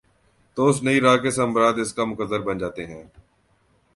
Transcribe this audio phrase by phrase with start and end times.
[0.57, 3.03] تو اس نئی راہ کے ثمرات اس کا مقدر بن جاتے ہیں۔